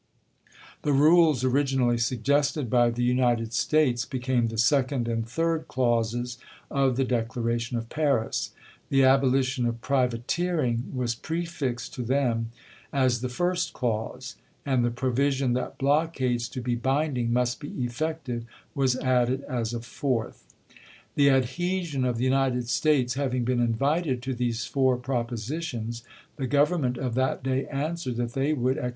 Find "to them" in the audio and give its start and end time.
11.93-12.49